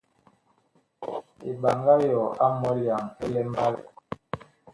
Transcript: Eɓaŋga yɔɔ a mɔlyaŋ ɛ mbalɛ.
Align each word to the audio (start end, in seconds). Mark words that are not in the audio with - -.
Eɓaŋga 1.49 1.93
yɔɔ 2.09 2.25
a 2.43 2.45
mɔlyaŋ 2.59 3.03
ɛ 3.23 3.27
mbalɛ. 3.49 3.79